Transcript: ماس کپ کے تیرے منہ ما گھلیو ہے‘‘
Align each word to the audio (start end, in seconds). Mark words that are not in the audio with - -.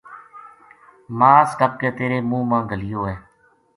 ماس 1.19 1.49
کپ 1.59 1.71
کے 1.81 1.89
تیرے 1.97 2.19
منہ 2.29 2.45
ما 2.49 2.59
گھلیو 2.71 3.01
ہے‘‘ 3.09 3.17